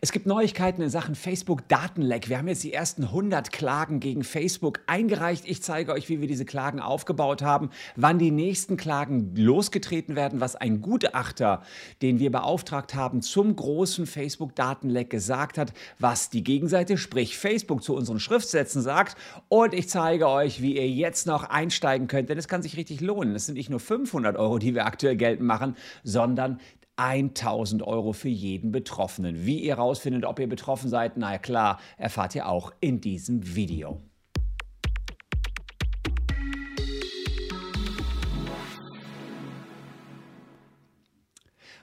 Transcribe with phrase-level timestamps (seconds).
[0.00, 2.28] Es gibt Neuigkeiten in Sachen Facebook-Datenleck.
[2.28, 5.42] Wir haben jetzt die ersten 100 Klagen gegen Facebook eingereicht.
[5.44, 10.40] Ich zeige euch, wie wir diese Klagen aufgebaut haben, wann die nächsten Klagen losgetreten werden,
[10.40, 11.62] was ein Gutachter,
[12.00, 17.96] den wir beauftragt haben, zum großen Facebook-Datenleck gesagt hat, was die Gegenseite, sprich Facebook, zu
[17.96, 19.16] unseren Schriftsätzen sagt.
[19.48, 23.00] Und ich zeige euch, wie ihr jetzt noch einsteigen könnt, denn es kann sich richtig
[23.00, 23.34] lohnen.
[23.34, 26.60] Es sind nicht nur 500 Euro, die wir aktuell geltend machen, sondern
[26.98, 29.46] 1000 Euro für jeden Betroffenen.
[29.46, 34.00] Wie ihr rausfindet, ob ihr betroffen seid, na klar, erfahrt ihr auch in diesem Video.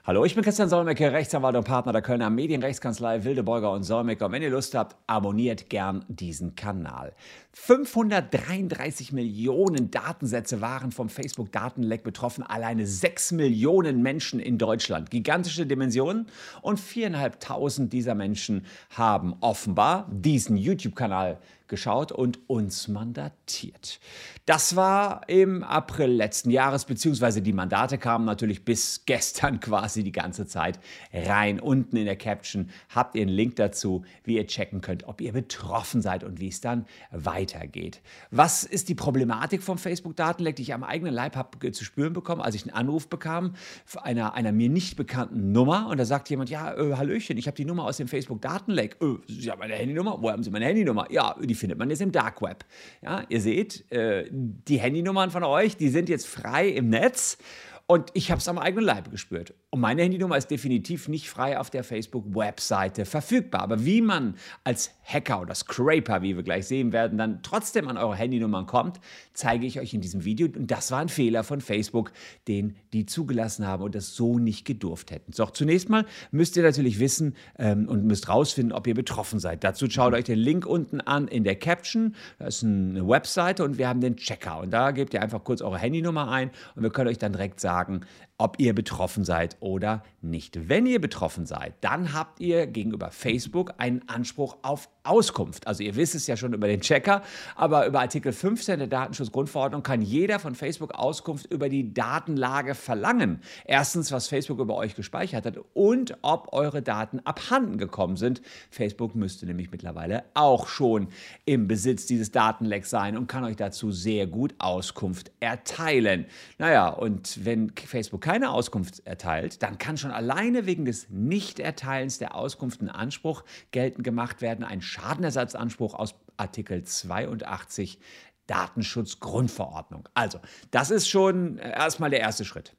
[0.06, 4.24] Hallo, ich bin Christian Solmecke, Rechtsanwalt und Partner der Kölner Medienrechtskanzlei Wildeborger und Solmecke.
[4.24, 7.12] Und wenn ihr Lust habt, abonniert gern diesen Kanal.
[7.54, 12.44] 533 Millionen Datensätze waren vom Facebook-Datenleck betroffen.
[12.44, 15.10] Alleine 6 Millionen Menschen in Deutschland.
[15.10, 16.28] Gigantische Dimensionen.
[16.62, 24.00] Und 4.500 dieser Menschen haben offenbar diesen YouTube-Kanal geschaut und uns mandatiert.
[24.44, 30.12] Das war im April letzten Jahres, beziehungsweise die Mandate kamen natürlich bis gestern quasi die
[30.12, 30.78] ganze Zeit
[31.12, 31.58] rein.
[31.58, 35.32] Unten in der Caption habt ihr einen Link dazu, wie ihr checken könnt, ob ihr
[35.32, 38.00] betroffen seid und wie es dann weitergeht.
[38.30, 42.40] Was ist die Problematik vom Facebook-Datenleck, die ich am eigenen Leib habe zu spüren bekommen,
[42.40, 43.54] als ich einen Anruf bekam
[44.02, 47.56] einer, einer mir nicht bekannten Nummer und da sagt jemand, ja, äh, Hallöchen, ich habe
[47.56, 48.96] die Nummer aus dem Facebook-Datenleck.
[49.00, 50.18] Äh, Sie haben meine Handynummer?
[50.20, 51.10] Wo haben Sie meine Handynummer?
[51.10, 52.64] Ja, die findet man jetzt im Dark Web.
[53.02, 57.38] Ja, ihr seht, äh, die Handynummern von euch, die sind jetzt frei im Netz
[57.86, 59.54] und ich habe es am eigenen Leibe gespürt.
[59.70, 63.62] Und meine Handynummer ist definitiv nicht frei auf der Facebook-Webseite verfügbar.
[63.62, 67.96] Aber wie man als Hacker oder Scraper, wie wir gleich sehen werden, dann trotzdem an
[67.96, 69.00] eure Handynummern kommt,
[69.34, 70.46] zeige ich euch in diesem Video.
[70.46, 72.12] Und das war ein Fehler von Facebook,
[72.46, 75.32] den die zugelassen haben und das so nicht gedurft hätten.
[75.32, 79.64] So, zunächst mal müsst ihr natürlich wissen ähm, und müsst rausfinden, ob ihr betroffen seid.
[79.64, 82.14] Dazu schaut euch den Link unten an in der Caption.
[82.38, 84.60] Da ist eine Webseite und wir haben den Checker.
[84.60, 87.60] Und da gebt ihr einfach kurz eure Handynummer ein und wir können euch dann direkt
[87.60, 88.02] sagen,
[88.38, 90.68] ob ihr betroffen seid oder nicht.
[90.68, 95.66] Wenn ihr betroffen seid, dann habt ihr gegenüber Facebook einen Anspruch auf Auskunft.
[95.66, 97.22] Also ihr wisst es ja schon über den Checker,
[97.56, 103.40] aber über Artikel 15 der Datenschutzgrundverordnung kann jeder von Facebook Auskunft über die Datenlage verlangen.
[103.64, 108.42] Erstens, was Facebook über euch gespeichert hat und ob eure Daten abhanden gekommen sind.
[108.70, 111.08] Facebook müsste nämlich mittlerweile auch schon
[111.44, 116.26] im Besitz dieses Datenlecks sein und kann euch dazu sehr gut Auskunft erteilen.
[116.58, 122.34] Naja, und wenn Facebook keine Auskunft erteilt, dann kann schon alleine wegen des Nichterteilens der
[122.34, 127.98] Auskunft ein Anspruch geltend gemacht werden, ein Schadenersatzanspruch aus Artikel 82
[128.46, 130.08] Datenschutzgrundverordnung.
[130.14, 130.38] Also,
[130.70, 132.74] das ist schon äh, erstmal der erste Schritt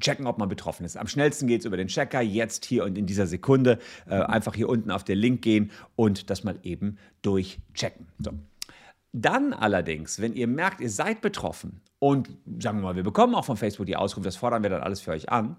[0.00, 0.96] checken, ob man betroffen ist.
[0.96, 3.78] Am schnellsten geht es über den Checker, jetzt hier und in dieser Sekunde.
[4.08, 8.08] Äh, einfach hier unten auf den Link gehen und das mal eben durchchecken.
[8.18, 8.32] So.
[9.12, 13.44] Dann allerdings, wenn ihr merkt, ihr seid betroffen und sagen wir mal, wir bekommen auch
[13.44, 15.56] von Facebook die Auskunft, das fordern wir dann alles für euch an,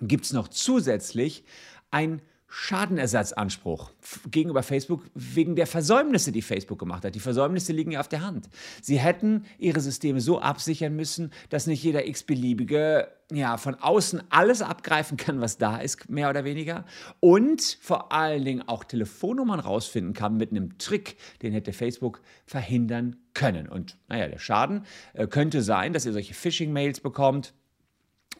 [0.00, 1.44] gibt es noch zusätzlich
[1.90, 2.20] ein
[2.56, 3.90] Schadenersatzanspruch
[4.30, 7.16] gegenüber Facebook wegen der Versäumnisse, die Facebook gemacht hat.
[7.16, 8.48] Die Versäumnisse liegen ja auf der Hand.
[8.80, 14.62] Sie hätten ihre Systeme so absichern müssen, dass nicht jeder x-beliebige ja, von außen alles
[14.62, 16.84] abgreifen kann, was da ist, mehr oder weniger.
[17.18, 23.16] Und vor allen Dingen auch Telefonnummern rausfinden kann mit einem Trick, den hätte Facebook verhindern
[23.34, 23.68] können.
[23.68, 24.84] Und naja, der Schaden
[25.14, 27.52] äh, könnte sein, dass ihr solche Phishing-Mails bekommt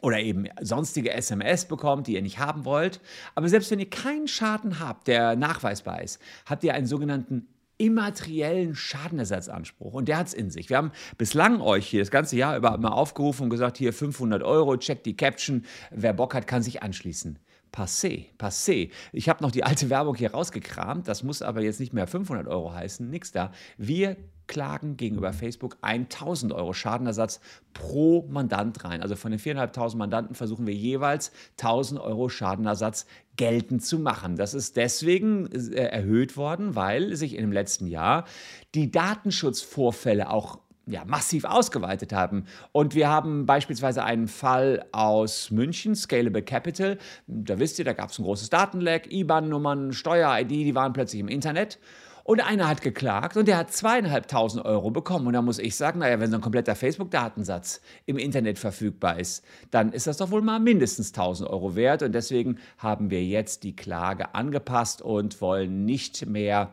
[0.05, 3.01] oder eben sonstige SMS bekommt, die ihr nicht haben wollt.
[3.35, 7.49] Aber selbst wenn ihr keinen Schaden habt, der nachweisbar ist, habt ihr einen sogenannten
[7.79, 9.95] immateriellen Schadenersatzanspruch.
[9.95, 10.69] Und der hat es in sich.
[10.69, 14.43] Wir haben bislang euch hier das ganze Jahr über mal aufgerufen und gesagt, hier 500
[14.43, 15.65] Euro, checkt die Caption.
[15.91, 17.39] Wer Bock hat, kann sich anschließen.
[17.75, 18.91] Passé, passé.
[19.13, 21.09] Ich habe noch die alte Werbung hier rausgekramt.
[21.09, 23.11] Das muss aber jetzt nicht mehr 500 Euro heißen.
[23.11, 23.51] Nix da.
[23.77, 27.41] Wir klagen gegenüber Facebook 1000 Euro Schadenersatz
[27.73, 29.03] pro Mandant rein.
[29.03, 34.37] Also von den 4.500 Mandanten versuchen wir jeweils 1000 Euro Schadenersatz geltend zu machen.
[34.37, 38.25] Das ist deswegen äh, erhöht worden, weil sich dem letzten Jahr
[38.77, 42.45] die Datenschutzvorfälle auch ja, massiv ausgeweitet haben.
[42.73, 46.99] Und wir haben beispielsweise einen Fall aus München, Scalable Capital.
[47.27, 51.29] Da wisst ihr, da gab es ein großes Datenleck, IBAN-Nummern, Steuer-ID, die waren plötzlich im
[51.29, 51.79] Internet.
[52.27, 55.27] Und einer hat geklagt und der hat zweieinhalbtausend Euro bekommen.
[55.27, 59.45] Und da muss ich sagen, naja, wenn so ein kompletter Facebook-Datensatz im Internet verfügbar ist,
[59.71, 62.03] dann ist das doch wohl mal mindestens 1000 Euro wert.
[62.03, 66.73] Und deswegen haben wir jetzt die Klage angepasst und wollen nicht mehr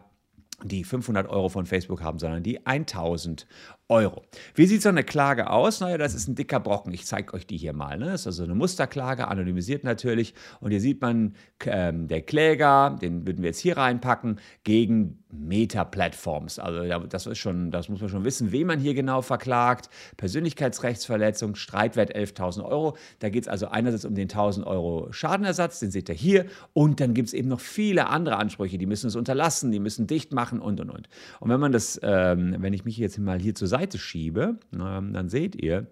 [0.63, 3.45] die 500 Euro von Facebook haben, sondern die 1000
[3.91, 4.23] Euro.
[4.55, 5.81] Wie sieht so eine Klage aus?
[5.81, 6.93] Naja, das ist ein dicker Brocken.
[6.93, 7.97] Ich zeige euch die hier mal.
[7.97, 8.05] Ne?
[8.05, 10.33] Das ist also eine Musterklage, anonymisiert natürlich.
[10.61, 11.35] Und hier sieht man,
[11.65, 16.57] ähm, der Kläger, den würden wir jetzt hier reinpacken, gegen Meta-Plattforms.
[16.57, 19.89] Also das ist schon, das muss man schon wissen, wen man hier genau verklagt.
[20.15, 22.95] Persönlichkeitsrechtsverletzung, Streitwert 11.000 Euro.
[23.19, 26.45] Da geht es also einerseits um den 1.000 Euro Schadenersatz, den seht ihr hier.
[26.71, 28.77] Und dann gibt es eben noch viele andere Ansprüche.
[28.77, 31.09] Die müssen es unterlassen, die müssen dicht machen und, und, und.
[31.41, 35.13] Und wenn man das, ähm, wenn ich mich jetzt mal hier zur Seite schiebe, ähm,
[35.13, 35.87] dann seht ihr,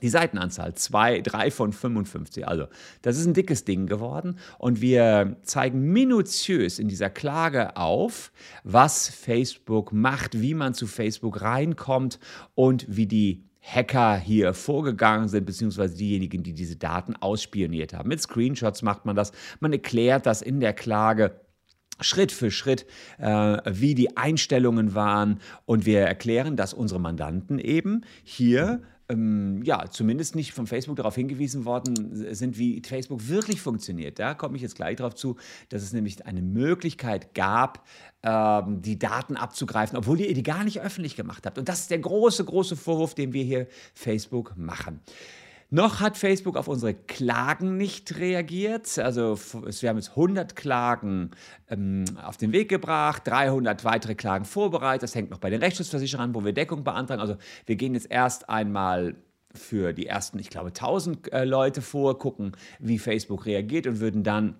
[0.00, 2.48] die Seitenanzahl, 2, 3 von 55.
[2.48, 2.66] Also,
[3.02, 4.38] das ist ein dickes Ding geworden.
[4.58, 8.32] Und wir zeigen minutiös in dieser Klage auf,
[8.64, 12.18] was Facebook macht, wie man zu Facebook reinkommt
[12.54, 18.08] und wie die Hacker hier vorgegangen sind, beziehungsweise diejenigen, die diese Daten ausspioniert haben.
[18.08, 19.30] Mit Screenshots macht man das.
[19.60, 21.40] Man erklärt das in der Klage.
[22.02, 22.86] Schritt für Schritt,
[23.18, 25.40] äh, wie die Einstellungen waren.
[25.66, 28.82] Und wir erklären, dass unsere Mandanten eben hier
[29.12, 34.18] ähm, ja, zumindest nicht von Facebook darauf hingewiesen worden sind, wie Facebook wirklich funktioniert.
[34.18, 35.36] Da komme ich jetzt gleich darauf zu,
[35.68, 37.86] dass es nämlich eine Möglichkeit gab,
[38.22, 41.58] ähm, die Daten abzugreifen, obwohl ihr die gar nicht öffentlich gemacht habt.
[41.58, 45.00] Und das ist der große, große Vorwurf, den wir hier Facebook machen.
[45.74, 48.98] Noch hat Facebook auf unsere Klagen nicht reagiert.
[48.98, 49.38] Also
[49.80, 51.30] wir haben jetzt 100 Klagen
[51.70, 55.04] ähm, auf den Weg gebracht, 300 weitere Klagen vorbereitet.
[55.04, 57.22] Das hängt noch bei den Rechtsschutzversicherern, wo wir Deckung beantragen.
[57.22, 59.14] Also wir gehen jetzt erst einmal
[59.54, 64.24] für die ersten, ich glaube, 1000 äh, Leute vor, gucken, wie Facebook reagiert und würden
[64.24, 64.56] dann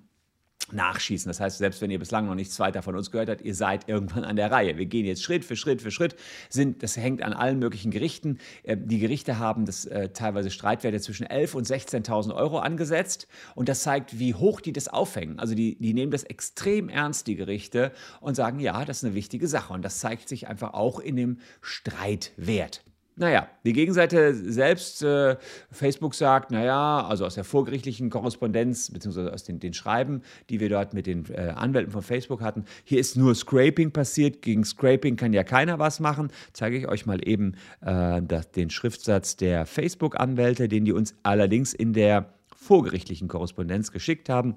[0.70, 1.29] nachschießen.
[1.29, 3.88] Das heißt, selbst wenn ihr bislang noch nichts weiter von uns gehört habt, ihr seid
[3.88, 4.76] irgendwann an der Reihe.
[4.79, 6.14] Wir gehen jetzt Schritt für Schritt für Schritt.
[6.49, 8.38] Sind, das hängt an allen möglichen Gerichten.
[8.62, 13.29] Äh, die Gerichte haben das äh, teilweise Streitwerte zwischen 11.000 und 16.000 Euro angesetzt.
[13.55, 15.38] Und das zeigt, wie hoch die das aufhängen.
[15.38, 19.15] Also die, die nehmen das extrem ernst, die Gerichte, und sagen, ja, das ist eine
[19.15, 19.73] wichtige Sache.
[19.73, 22.82] Und das zeigt sich einfach auch in dem Streitwert.
[23.14, 25.37] Naja, die Gegenseite selbst, äh,
[25.70, 30.70] Facebook sagt, naja, also aus der vorgerichtlichen Korrespondenz, beziehungsweise aus den, den Schreiben, die wir
[30.70, 34.41] dort mit den äh, Anwälten von Facebook hatten, hier ist nur Scraping passiert.
[34.41, 36.31] Gegen Scraping kann ja keiner was machen.
[36.55, 41.75] Zeige ich euch mal eben äh, das, den Schriftsatz der Facebook-Anwälte, den die uns allerdings
[41.75, 44.56] in der vorgerichtlichen Korrespondenz geschickt haben.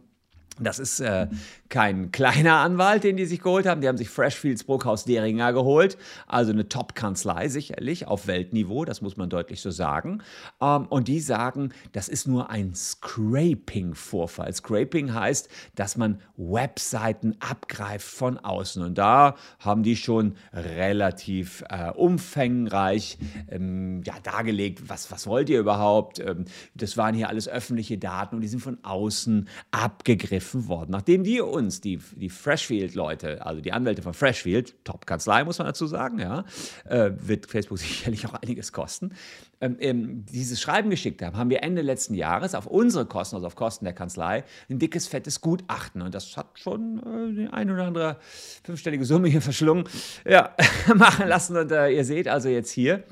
[0.60, 1.28] Das ist äh,
[1.69, 3.81] kein kleiner Anwalt, den die sich geholt haben.
[3.81, 5.97] Die haben sich Freshfields Bruckhaus Deringer geholt.
[6.27, 10.21] Also eine Top-Kanzlei sicherlich auf Weltniveau, das muss man deutlich so sagen.
[10.62, 14.53] Ähm, und die sagen, das ist nur ein Scraping-Vorfall.
[14.53, 18.83] Scraping heißt, dass man Webseiten abgreift von außen.
[18.83, 23.17] Und da haben die schon relativ äh, umfangreich
[23.50, 26.19] ähm, ja, dargelegt, was, was wollt ihr überhaupt?
[26.19, 30.91] Ähm, das waren hier alles öffentliche Daten und die sind von außen abgegriffen gegriffen worden.
[30.91, 35.88] Nachdem die uns, die, die Freshfield-Leute, also die Anwälte von Freshfield, Top-Kanzlei muss man dazu
[35.88, 36.46] sagen, ja,
[36.88, 39.13] äh, wird Facebook sicherlich auch einiges kosten,
[39.62, 43.48] ähm, ähm, dieses Schreiben geschickt haben, haben wir Ende letzten Jahres auf unsere Kosten, also
[43.48, 46.02] auf Kosten der Kanzlei, ein dickes, fettes Gutachten.
[46.02, 48.18] Und das hat schon äh, die ein oder andere
[48.63, 49.86] fünfstellige Summe hier verschlungen,
[50.28, 50.54] ja,
[50.96, 51.58] machen lassen.
[51.58, 53.04] Und äh, ihr seht also jetzt hier,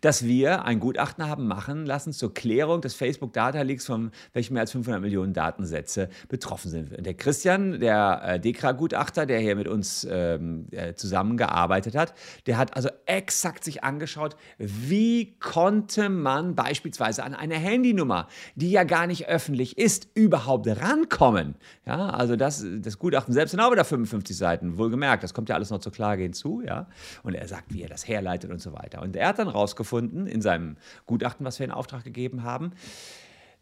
[0.00, 4.62] dass wir ein Gutachten haben machen lassen zur Klärung des Facebook-Data Leaks, von welchen mehr
[4.62, 7.04] als 500 Millionen Datensätze betroffen sind.
[7.04, 12.14] Der Christian, der äh, DEKRA-Gutachter, der hier mit uns ähm, äh, zusammengearbeitet hat,
[12.46, 18.84] der hat also exakt sich angeschaut, wie konnte man beispielsweise an eine Handynummer, die ja
[18.84, 21.54] gar nicht öffentlich ist, überhaupt rankommen.
[21.86, 25.54] Ja, also das, das Gutachten selbst sind auch wieder 55 Seiten, wohlgemerkt, das kommt ja
[25.54, 26.62] alles noch zur Klage hinzu.
[26.64, 26.86] Ja?
[27.22, 29.02] Und er sagt, wie er das herleitet und so weiter.
[29.02, 32.72] Und er hat dann rausgefunden, in seinem Gutachten, was wir in Auftrag gegeben haben,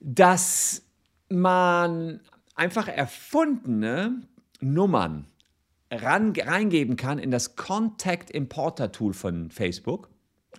[0.00, 0.82] dass
[1.28, 2.20] man
[2.54, 4.22] einfach erfundene
[4.60, 5.26] Nummern
[5.90, 10.08] reingeben kann in das Contact Importer Tool von Facebook.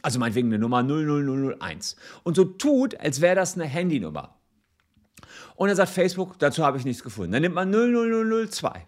[0.02, 1.96] Also meinetwegen eine Nummer 00001.
[2.24, 4.36] Und so tut, als wäre das eine Handynummer.
[5.56, 7.32] Und dann sagt Facebook, dazu habe ich nichts gefunden.
[7.32, 8.86] Dann nimmt man 00002.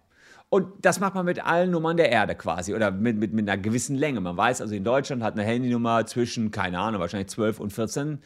[0.56, 3.62] Und das macht man mit allen Nummern der Erde quasi oder mit, mit, mit einer
[3.62, 4.22] gewissen Länge.
[4.22, 8.20] Man weiß also, in Deutschland hat eine Handynummer zwischen, keine Ahnung, wahrscheinlich 12 und 14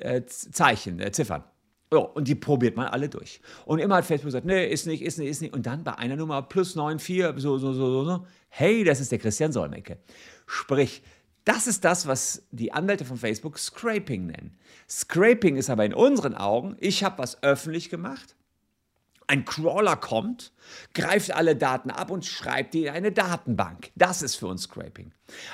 [0.00, 1.44] äh, Zeichen, äh, Ziffern.
[1.90, 3.40] So, und die probiert man alle durch.
[3.64, 5.54] Und immer hat Facebook gesagt, nee, ist nicht, ist nicht, ist nicht.
[5.54, 8.26] Und dann bei einer Nummer plus 94, so, so, so, so, so.
[8.50, 9.96] Hey, das ist der Christian Solmecke.
[10.44, 11.02] Sprich,
[11.46, 14.58] das ist das, was die Anwälte von Facebook Scraping nennen.
[14.90, 18.36] Scraping ist aber in unseren Augen, ich habe was öffentlich gemacht,
[19.26, 20.52] ein Crawler kommt,
[20.94, 23.90] greift alle Daten ab und schreibt die in eine Datenbank.
[23.94, 25.12] Das ist für uns Scraping.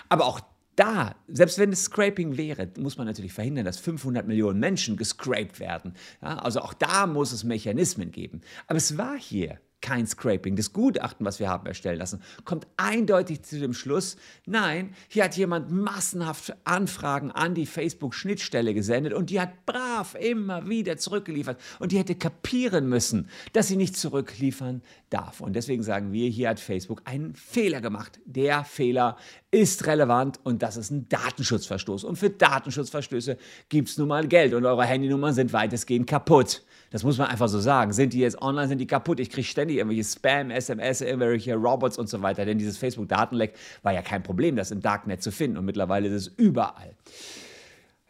[0.08, 0.40] Aber auch
[0.76, 5.58] da, selbst wenn es Scraping wäre, muss man natürlich verhindern, dass 500 Millionen Menschen gescraped
[5.58, 5.94] werden.
[6.22, 8.42] Ja, also auch da muss es Mechanismen geben.
[8.68, 10.56] Aber es war hier kein Scraping.
[10.56, 14.16] Das Gutachten, was wir haben erstellen lassen, kommt eindeutig zu dem Schluss,
[14.46, 20.68] nein, hier hat jemand massenhaft Anfragen an die Facebook-Schnittstelle gesendet und die hat brav immer
[20.68, 25.40] wieder zurückgeliefert und die hätte kapieren müssen, dass sie nicht zurückliefern darf.
[25.40, 28.20] Und deswegen sagen wir, hier hat Facebook einen Fehler gemacht.
[28.24, 29.16] Der Fehler
[29.50, 32.04] ist relevant und das ist ein Datenschutzverstoß.
[32.04, 36.62] Und für Datenschutzverstöße gibt es nun mal Geld und eure Handynummern sind weitestgehend kaputt.
[36.90, 37.92] Das muss man einfach so sagen.
[37.92, 39.20] Sind die jetzt online, sind die kaputt?
[39.20, 42.44] Ich kriege ständig irgendwelche Spam, SMS, irgendwelche Robots und so weiter.
[42.44, 45.58] Denn dieses Facebook-Datenleck war ja kein Problem, das im Darknet zu finden.
[45.58, 46.94] Und mittlerweile ist es überall.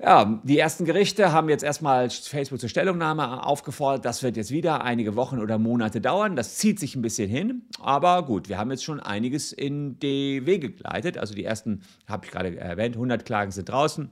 [0.01, 4.05] Ja, die ersten Gerichte haben jetzt erstmal Facebook zur Stellungnahme aufgefordert.
[4.05, 6.37] Das wird jetzt wieder einige Wochen oder Monate dauern.
[6.37, 7.63] Das zieht sich ein bisschen hin.
[7.81, 11.19] Aber gut, wir haben jetzt schon einiges in die Wege geleitet.
[11.19, 14.09] Also die ersten, habe ich gerade erwähnt, 100 Klagen sind draußen.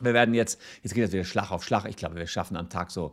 [0.00, 1.84] Wir werden jetzt, jetzt geht das wieder Schlag auf Schlag.
[1.88, 3.12] Ich glaube, wir schaffen am Tag so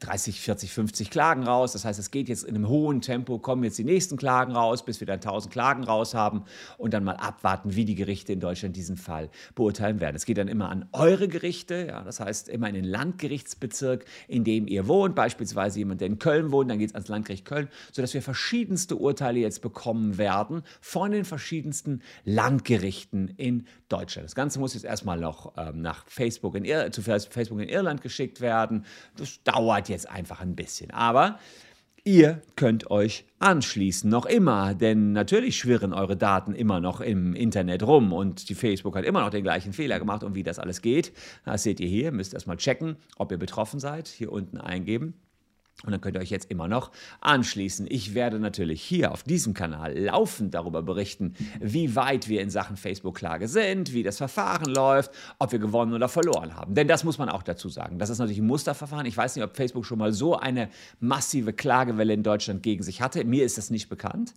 [0.00, 1.72] 30, 40, 50 Klagen raus.
[1.72, 4.84] Das heißt, es geht jetzt in einem hohen Tempo, kommen jetzt die nächsten Klagen raus,
[4.84, 6.44] bis wir dann 1000 Klagen raus haben
[6.76, 10.16] und dann mal abwarten, wie die Gerichte in Deutschland diesen Fall beurteilen werden.
[10.16, 14.44] Es geht dann immer an eure Gerichte, ja, das heißt immer in den Landgerichtsbezirk, in
[14.44, 15.14] dem ihr wohnt.
[15.14, 18.96] Beispielsweise jemand, der in Köln wohnt, dann geht es ans Landgericht Köln, sodass wir verschiedenste
[18.96, 24.26] Urteile jetzt bekommen werden von den verschiedensten Landgerichten in Deutschland.
[24.26, 28.02] Das Ganze muss jetzt erstmal noch ähm, nach Facebook in Ir zu Facebook in Irland
[28.02, 28.84] geschickt werden.
[29.16, 30.90] Das dauert jetzt einfach ein bisschen.
[30.90, 31.38] Aber
[32.06, 37.82] Ihr könnt euch anschließen, noch immer, denn natürlich schwirren eure Daten immer noch im Internet
[37.82, 40.82] rum und die Facebook hat immer noch den gleichen Fehler gemacht und wie das alles
[40.82, 41.14] geht,
[41.46, 45.14] das seht ihr hier, müsst erstmal checken, ob ihr betroffen seid, hier unten eingeben.
[45.84, 47.86] Und dann könnt ihr euch jetzt immer noch anschließen.
[47.88, 52.76] Ich werde natürlich hier auf diesem Kanal laufend darüber berichten, wie weit wir in Sachen
[52.76, 56.74] Facebook-Klage sind, wie das Verfahren läuft, ob wir gewonnen oder verloren haben.
[56.74, 57.98] Denn das muss man auch dazu sagen.
[57.98, 59.06] Das ist natürlich ein Musterverfahren.
[59.06, 60.68] Ich weiß nicht, ob Facebook schon mal so eine
[61.00, 63.24] massive Klagewelle in Deutschland gegen sich hatte.
[63.24, 64.34] Mir ist das nicht bekannt.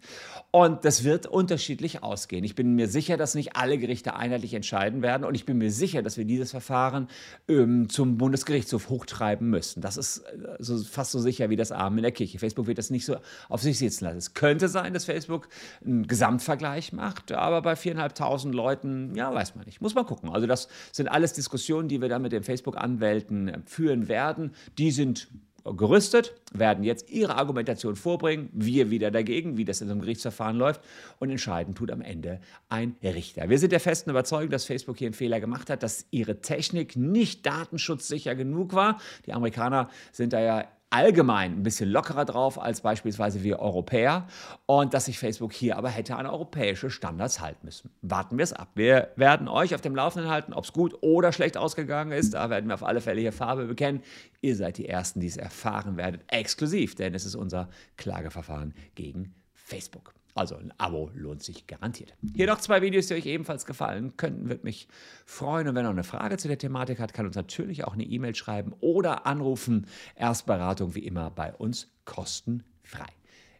[0.51, 2.43] Und das wird unterschiedlich ausgehen.
[2.43, 5.23] Ich bin mir sicher, dass nicht alle Gerichte einheitlich entscheiden werden.
[5.23, 7.07] Und ich bin mir sicher, dass wir dieses Verfahren
[7.47, 9.81] ähm, zum Bundesgerichtshof hochtreiben müssen.
[9.81, 12.39] Das ist äh, so, fast so sicher wie das Armen in der Kirche.
[12.39, 13.17] Facebook wird das nicht so
[13.49, 14.17] auf sich sitzen lassen.
[14.17, 15.47] Es könnte sein, dass Facebook
[15.85, 19.81] einen Gesamtvergleich macht, aber bei viereinhalbtausend Leuten, ja, weiß man nicht.
[19.81, 20.29] Muss man gucken.
[20.29, 24.53] Also das sind alles Diskussionen, die wir dann mit den Facebook-Anwälten führen werden.
[24.77, 25.27] Die sind
[25.75, 30.55] gerüstet, werden jetzt ihre Argumentation vorbringen, wir wieder dagegen, wie das in so einem Gerichtsverfahren
[30.55, 30.81] läuft
[31.19, 32.39] und entscheiden tut am Ende
[32.69, 33.49] ein Richter.
[33.49, 36.95] Wir sind der festen Überzeugung, dass Facebook hier einen Fehler gemacht hat, dass ihre Technik
[36.95, 38.99] nicht datenschutzsicher genug war.
[39.25, 44.27] Die Amerikaner sind da ja allgemein ein bisschen lockerer drauf als beispielsweise wir Europäer
[44.65, 47.91] und dass sich Facebook hier aber hätte an europäische Standards halten müssen.
[48.01, 48.69] Warten wir es ab.
[48.75, 52.33] Wir werden euch auf dem Laufenden halten, ob es gut oder schlecht ausgegangen ist.
[52.33, 54.01] Da werden wir auf alle Fälle hier Farbe bekennen.
[54.41, 59.35] Ihr seid die Ersten, die es erfahren werdet, exklusiv, denn es ist unser Klageverfahren gegen
[59.53, 60.13] Facebook.
[60.37, 62.13] Also ein Abo lohnt sich garantiert.
[62.35, 64.87] Hier noch zwei Videos, die euch ebenfalls gefallen könnten, würde mich
[65.25, 65.67] freuen.
[65.67, 68.03] Und wenn ihr noch eine Frage zu der Thematik hat, kann uns natürlich auch eine
[68.03, 69.87] E-Mail schreiben oder anrufen.
[70.15, 73.07] Erstberatung wie immer bei uns kostenfrei.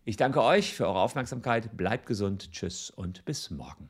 [0.06, 1.76] Ich danke euch für eure Aufmerksamkeit.
[1.76, 2.52] Bleibt gesund.
[2.52, 3.90] Tschüss und bis morgen.